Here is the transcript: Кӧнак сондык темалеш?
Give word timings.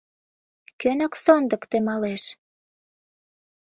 Кӧнак 0.79 1.13
сондык 1.23 1.63
темалеш? 1.71 2.23